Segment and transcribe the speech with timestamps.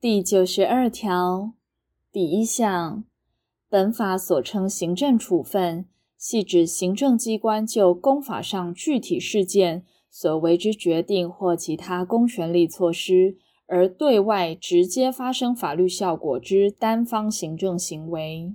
[0.00, 1.54] 第九十二条
[2.12, 3.02] 第一项，
[3.68, 5.86] 本法所称行政处分，
[6.16, 18.54] 系指行政机关就公法上具体事件所为之决定或其他公权力措施，而对外直接发生法律效果之单方行政行为。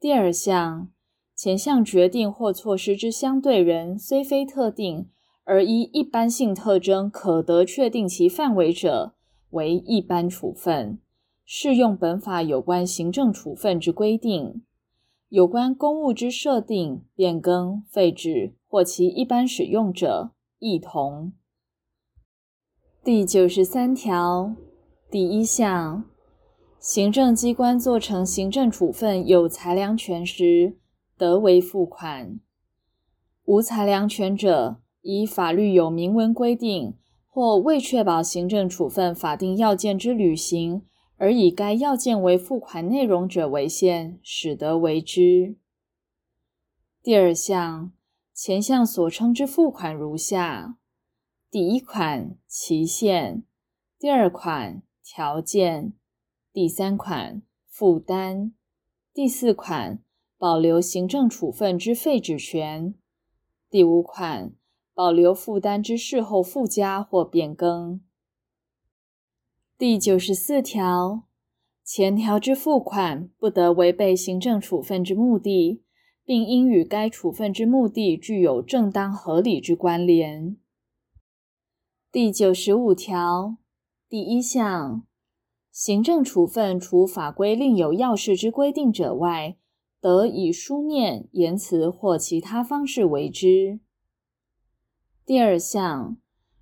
[0.00, 0.90] 第二项，
[1.36, 5.08] 前项决定或措施之相对人虽非特定，
[5.44, 9.14] 而依一般性特征可得确定其范围者，
[9.52, 10.98] 为一般处分，
[11.46, 14.60] 适用本法有关行政处分之规定；
[15.28, 21.32] 有关公务之设定、变更、废止或其一般使用者，亦同。
[23.04, 24.54] 第九十三条
[25.10, 26.04] 第一项，
[26.78, 30.78] 行政机关做成行政处分有裁量权时，
[31.18, 32.38] 得为付款；
[33.44, 36.94] 无裁量权者，依法律有明文规定。
[37.34, 40.82] 或为确保行政处分法定要件之履行，
[41.16, 45.56] 而以该要件为付款内容者为限，使得为之。
[47.02, 47.90] 第二项，
[48.34, 50.76] 前项所称之付款如下：
[51.50, 53.44] 第一款期限，
[53.98, 55.94] 第二款条件，
[56.52, 58.52] 第三款负担，
[59.14, 60.02] 第四款
[60.36, 62.94] 保留行政处分之废止权，
[63.70, 64.52] 第五款。
[64.94, 68.00] 保留负担之事后附加或变更。
[69.78, 71.24] 第九十四条，
[71.84, 75.82] 前条之付款不得违背行政处分之目的，
[76.24, 80.56] 并应与该处分之目的具有正当合理之关联。
[82.12, 83.56] 第九十五条
[84.08, 85.04] 第一项，
[85.72, 89.56] 行政处分除法规另有要事之规定者外，
[90.00, 93.80] 得以书面、言辞或其他方式为之。
[95.24, 96.16] 第二项，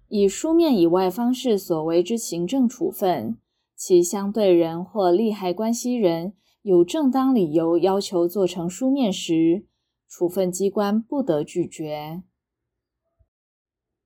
[0.08, 3.38] 以书面以外方式所为之行政处分，
[3.74, 9.64] 其相对人或利害关系人有正当理由要求做成书面时，
[10.06, 12.22] 处分机关不得拒绝。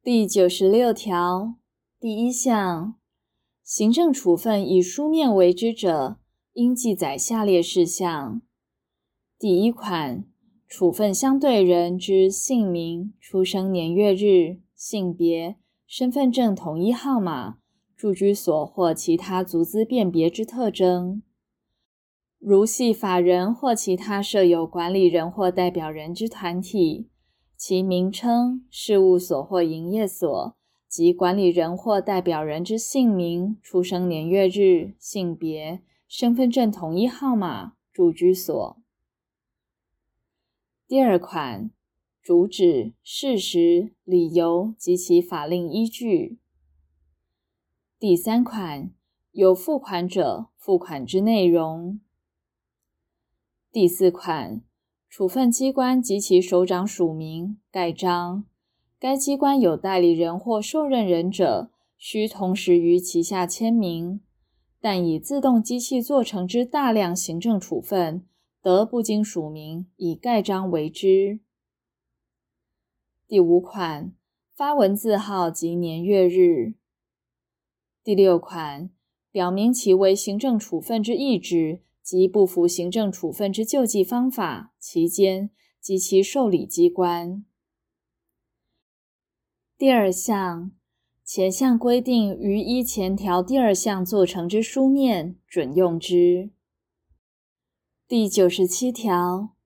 [0.00, 1.56] 第九十六条
[1.98, 2.94] 第一项，
[3.64, 6.18] 行政处分以书面为之者，
[6.52, 8.40] 应记载下列事项：
[9.36, 10.24] 第一款。
[10.76, 15.54] 处分相对人之姓名、出生年月日、性别、
[15.86, 17.58] 身份证统一号码、
[17.96, 21.22] 住居所或其他足资辨别之特征。
[22.40, 27.08] 如系法人或其他设有管理人或代表人之团体，
[27.56, 30.56] 其名称、事务所或营业所
[30.88, 38.83] 及管理人或代表人之姓名、出生年月日、性别、身份证统一号码、住居所。
[40.86, 41.70] 第二款，
[42.22, 46.38] 主旨、事实、理由及其法令依据。
[47.98, 48.92] 第三款，
[49.30, 52.00] 有付款者，付款之内容。
[53.72, 54.60] 第四款，
[55.08, 58.44] 处分机关及其首长署名、盖章，
[58.98, 64.20] 该机关有代理人或受任人者，需同时于其下签名，
[64.82, 68.26] 但以自动机器做成之大量行政处分。
[68.64, 71.40] 得不经署名，以盖章为之。
[73.28, 74.14] 第五款，
[74.56, 76.72] 发文字号及年月日。
[78.02, 78.88] 第六款，
[79.30, 87.44] 表明其为行政处分之意志及不服行政处分之救济方法、期间及其受理机关。
[89.76, 90.72] 第二项，
[91.22, 96.53] 前项规定于依前条第二项做成之书面，准用之。
[98.16, 99.56] 第九十七条，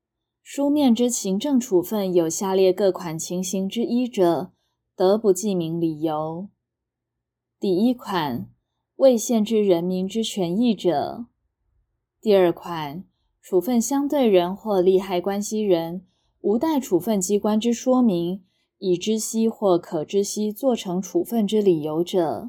[0.42, 4.52] 书面之行政处分有下列各款情形之一者，
[4.96, 6.48] 得不记明理由。
[7.60, 8.48] 第一款，
[8.96, 11.26] 未限制人民之权益者；
[12.22, 13.04] 第二款，
[13.42, 16.06] 处分相对人或利害关系人
[16.40, 18.42] 无待处分机关之说明，
[18.78, 22.48] 已知悉或可知悉做成处分之理由者；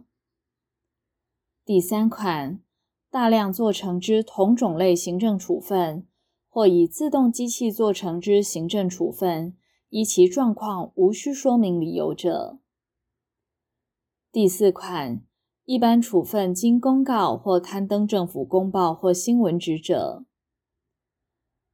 [1.66, 2.62] 第三款。
[3.12, 6.06] 大量做成之同种类行政处分，
[6.48, 9.58] 或以自动机器做成之行政处分，
[9.90, 12.60] 依其状况无需说明理由者。
[14.32, 15.24] 第四款，
[15.66, 20.24] 一般处分经公告或刊登政府公报或新闻纸者。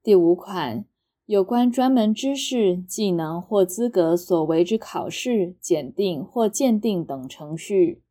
[0.02, 0.86] 第五款，
[1.26, 8.02] 有关专门知识、技能或资格所为之考试、检定或鉴定等程序。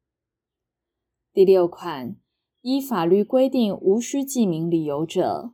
[1.32, 2.16] 第六款。
[2.64, 5.52] 依法律规定无需记明理由者。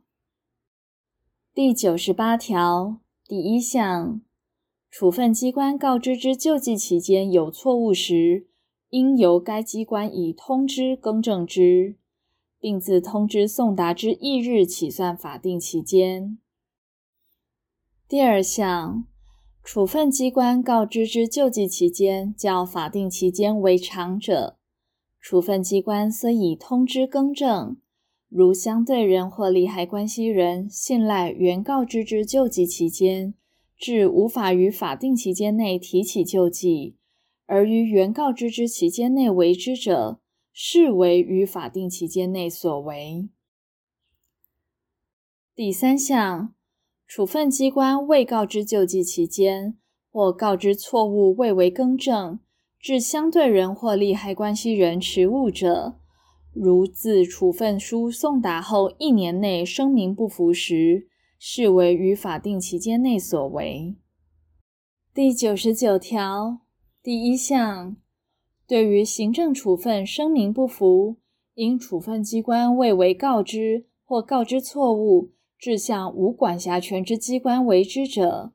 [1.53, 4.21] 第九十八条第一项，
[4.89, 8.47] 处分机关告知之救济期间有错误时，
[8.91, 11.97] 应由该机关以通知更正之，
[12.61, 16.37] 并自通知送达之翌日起算法定期间。
[18.07, 19.03] 第二项，
[19.61, 24.55] 处分机关告知之救济期间较法定期间为长者，
[25.21, 27.77] 处分机关虽已通知更正，
[28.27, 33.33] 如相对人或利害关系人信赖原告知之救济期间，
[33.77, 36.97] 致无法于法定期间内提起救济，
[37.45, 40.19] 而于原告知之期间内为之者，
[40.51, 43.29] 视为于法定期间内所为。
[45.55, 46.53] 第三项。
[47.13, 49.77] 处分机关未告知救济期间，
[50.09, 52.39] 或告知错误未为更正，
[52.81, 55.99] 致相对人或利害关系人迟误者，
[56.51, 61.07] 如自处分书送达后一年内声明不服时，
[61.37, 63.95] 视为于法定期间内所为。
[65.13, 66.61] 第九十九条
[67.03, 67.95] 第一项，
[68.65, 71.17] 对于行政处分声明不服，
[71.53, 75.31] 因处分机关未为告知或告知错误。
[75.59, 78.51] 致向无管辖权之机关为之者，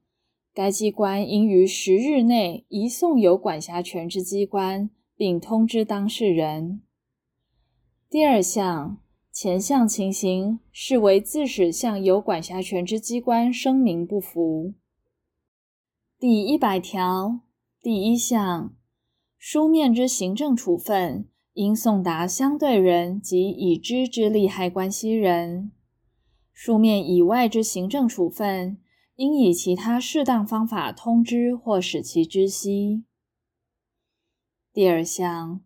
[0.57, 6.81] 该机关应于十日内移送有管辖权之机关，并通知当事人。
[8.09, 8.97] 第二项，
[9.31, 14.73] 前项情形视为自始向有管辖权之机关声明不服。
[16.19, 17.41] 第一百条
[17.83, 18.75] 第一项，
[19.37, 25.71] 书面之行政处分应送达相对人及已知之利害关系人。
[26.51, 28.79] 书面以外之行政处分，
[29.17, 33.05] 应以其他适当方法通知或使其知悉。
[34.73, 35.63] 第二项，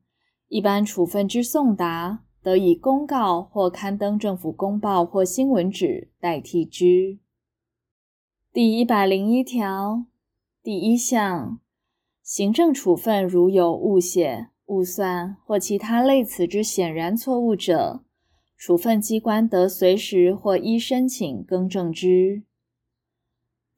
[0.46, 7.18] 一般处分之送达，得以公告或刊登政府公报或新闻纸代替之。
[8.52, 10.06] 第一百零一条
[10.62, 11.60] 第一项，
[12.22, 18.04] 行政处分如有误写、误算或其他类似之显然错误者，
[18.56, 22.44] 处分机关得随时或依申请更正之。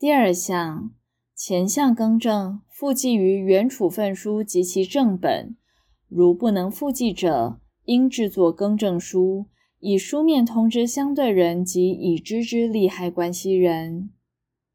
[0.02, 0.90] 第二项，
[1.32, 5.54] 前项更正附记于原处分书及其正本，
[6.08, 9.46] 如不能附记者，应制作更正书，
[9.78, 14.10] 以书面通知相对人及已知之利害关系人。